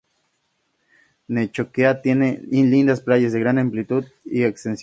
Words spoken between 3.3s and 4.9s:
de gran amplitud y extensión.